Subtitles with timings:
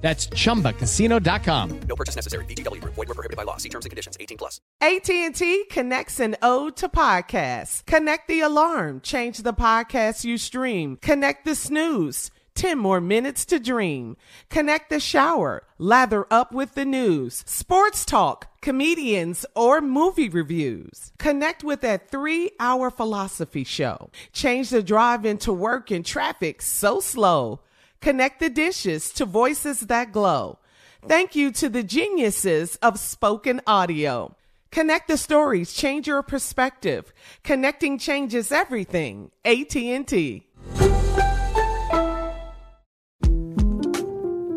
[0.00, 1.80] That's chumbacasino.com.
[1.88, 2.44] No purchase necessary.
[2.46, 2.94] VGW Group.
[2.94, 3.56] Void were prohibited by law.
[3.56, 4.16] See terms and conditions.
[4.20, 4.60] 18 plus.
[4.80, 7.84] AT&T connects an ode to podcasts.
[7.84, 9.00] Connect the alarm.
[9.00, 10.98] Change the podcast you stream.
[11.02, 12.30] Connect the snooze.
[12.54, 14.16] 10 more minutes to dream.
[14.50, 15.62] Connect the shower.
[15.78, 17.44] Lather up with the news.
[17.46, 21.12] Sports talk, comedians, or movie reviews.
[21.18, 24.10] Connect with that three hour philosophy show.
[24.32, 27.60] Change the drive into work in traffic so slow.
[28.00, 30.58] Connect the dishes to voices that glow.
[31.06, 34.34] Thank you to the geniuses of spoken audio.
[34.70, 37.12] Connect the stories, change your perspective.
[37.42, 39.30] Connecting changes everything.
[39.44, 40.46] AT&T.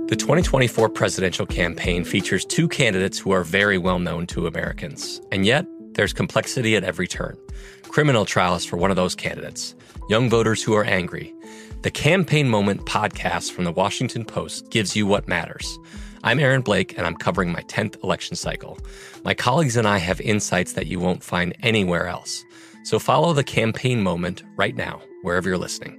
[0.08, 5.22] The 2024 presidential campaign features two candidates who are very well known to Americans.
[5.32, 7.38] And yet, there's complexity at every turn.
[7.84, 9.74] Criminal trials for one of those candidates,
[10.10, 11.34] young voters who are angry.
[11.82, 15.80] The Campaign Moment podcast from the Washington Post gives you what matters.
[16.24, 18.78] I'm Aaron Blake, and I'm covering my 10th election cycle.
[19.24, 22.46] My colleagues and I have insights that you won't find anywhere else.
[22.84, 25.98] So follow the Campaign Moment right now, wherever you're listening.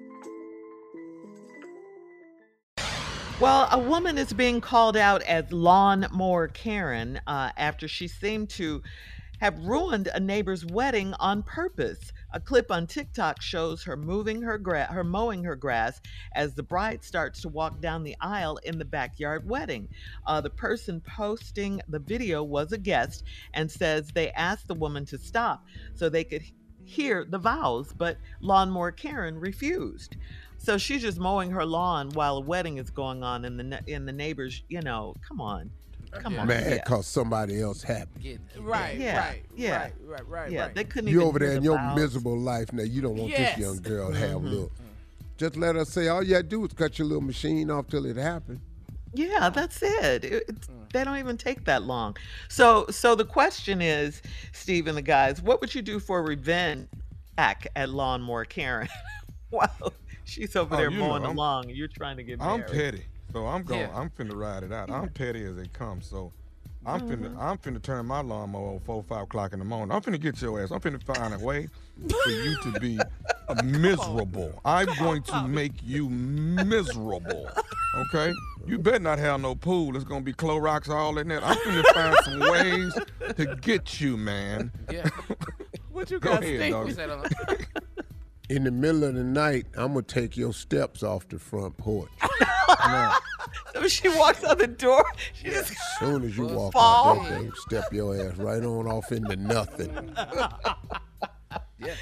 [3.40, 8.84] Well, a woman is being called out as lawnmower Karen uh, after she seemed to
[9.40, 12.12] have ruined a neighbor's wedding on purpose.
[12.34, 16.00] A clip on TikTok shows her moving her gra- her mowing her grass
[16.34, 19.88] as the bride starts to walk down the aisle in the backyard wedding.
[20.26, 25.04] Uh, the person posting the video was a guest and says they asked the woman
[25.06, 26.42] to stop so they could
[26.84, 30.16] hear the vows, but lawnmower Karen refused.
[30.58, 33.92] So she's just mowing her lawn while a wedding is going on, and the ne-
[33.92, 35.70] and the neighbors, you know, come on,
[36.20, 36.74] come on, Mad yeah.
[36.84, 38.38] because somebody else happy.
[38.58, 39.82] Right, Yeah, right, yeah.
[39.82, 40.74] right, right, right, yeah, right.
[40.74, 41.96] they couldn't You over there in your vows.
[41.98, 42.82] miserable life now.
[42.82, 43.56] You don't want Yes.
[43.56, 44.46] this young girl to have Mm-hmm.
[44.46, 44.72] a little.
[45.38, 47.88] Just let her say all you had to do was cut your little machine off
[47.88, 48.60] till it happened.
[49.14, 50.24] Yeah, that's it.
[50.24, 50.50] It-
[50.92, 52.16] They don't even take that long.
[52.48, 54.20] So, so the question is,
[54.52, 56.86] Steve and the guys, what would you do for revenge
[57.36, 58.88] back at Lawnmower Karen?
[59.50, 59.68] Wow,
[60.24, 62.64] she's over Oh, there you know, mowing along, you're trying to get married.
[62.64, 63.80] I'm petty, so I'm going.
[63.80, 63.90] Yeah.
[63.94, 64.90] I'm finna ride it out.
[64.90, 66.00] I'm petty as they come.
[66.02, 66.32] So
[66.84, 67.34] I'm finna.
[67.34, 67.50] Uh-huh.
[67.50, 69.94] I'm finna turn my lawnmower four, five o'clock in the morning.
[69.94, 70.70] I'm finna get your ass.
[70.70, 71.68] I'm finna find a way
[72.08, 72.98] for you to be
[73.64, 74.60] miserable.
[74.64, 77.48] I'm going to make you miserable.
[77.94, 78.32] Okay?
[78.66, 79.96] You better not have no pool.
[79.96, 81.42] It's gonna be Clorox all in that.
[81.44, 82.98] I'm finna find some ways
[83.36, 84.72] to get you, man.
[84.90, 85.08] Yeah.
[85.92, 86.72] What you Go got, ahead, Steve?
[86.72, 86.84] dog.
[86.84, 87.24] What's that on?
[88.52, 92.10] In the middle of the night, I'm gonna take your steps off the front porch.
[93.74, 95.04] So she walks out the door.
[95.32, 97.18] She just As soon as you walk Fall.
[97.20, 100.14] out that thing, step your ass right on off into nothing.
[101.78, 101.94] Yeah.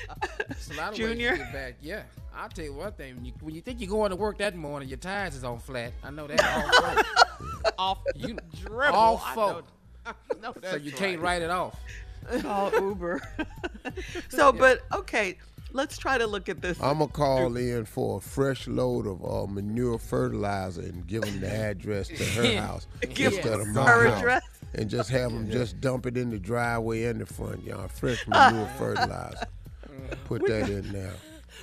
[0.50, 1.30] It's a lot of Junior?
[1.30, 1.74] ways to get back.
[1.80, 2.02] Yeah.
[2.36, 3.16] I'll tell you one thing.
[3.16, 5.58] When you, when you think you're going to work that morning, your tires is on
[5.58, 5.92] flat.
[6.04, 7.64] I know that.
[7.78, 8.94] All off You dribble.
[8.94, 9.64] all I folk.
[10.42, 11.76] know, So that's you can't write it off.
[12.42, 13.22] call Uber.
[14.28, 15.38] so, but okay,
[15.72, 16.80] let's try to look at this.
[16.82, 21.40] I'm gonna call in for a fresh load of uh, manure fertilizer and give them
[21.40, 24.18] the address to her house Give instead of my her house.
[24.18, 24.42] address.
[24.74, 27.90] And just have them just dump it in the driveway in the front yard.
[27.90, 29.46] Fresh manure fertilizer.
[30.26, 31.12] Put that in there.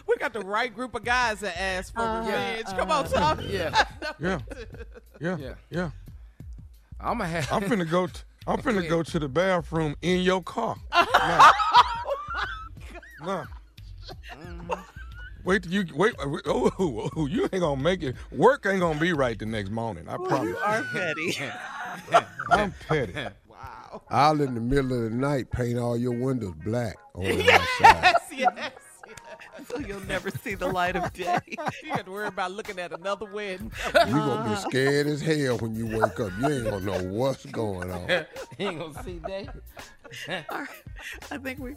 [0.07, 2.65] we got the right group of guys that ask for Uh, revenge.
[2.67, 3.39] yeah, Come on, uh, Tom.
[3.47, 3.83] yeah.
[4.19, 4.39] Yeah.
[5.19, 5.37] Yeah.
[5.37, 5.53] Yeah.
[5.69, 5.89] Yeah.
[6.99, 7.51] I'm gonna have.
[7.51, 8.07] I'm finna go.
[8.07, 10.75] T- I'm finna go to the bathroom in your car.
[10.93, 11.51] Nah.
[13.25, 13.45] Nah.
[14.33, 14.73] Mm-hmm.
[15.43, 16.13] Wait till you wait.
[16.21, 18.15] Uh, wait, Oh, oh, oh, you ain't gonna make it.
[18.31, 20.07] Work ain't gonna be right the next morning.
[20.09, 20.49] I promise.
[20.49, 21.37] You are petty.
[22.51, 23.13] I'm petty.
[23.49, 24.01] Wow.
[24.09, 27.67] I'll in the middle of the night paint all your windows black on the yes,
[27.81, 28.15] outside.
[28.37, 28.71] yes.
[29.69, 31.39] so you'll never see the light of day.
[31.83, 33.71] You got to worry about looking at another wedding.
[33.93, 36.31] You're gonna be scared as hell when you wake up.
[36.39, 38.07] You ain't gonna know what's going on.
[38.57, 39.55] he ain't gonna see that.
[40.49, 40.69] All right.
[41.31, 41.75] I think we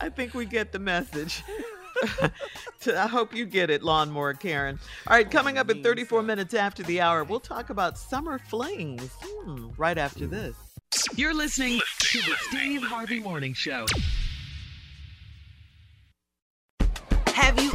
[0.00, 1.42] I think we get the message.
[2.86, 4.78] I hope you get it, Lawnmower Karen.
[5.06, 9.10] All right, coming up at 34 minutes after the hour, we'll talk about summer flings
[9.22, 10.56] Hmm, right after this.
[11.14, 13.86] You're listening to the Steve Harvey Morning Show.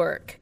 [0.00, 0.39] work.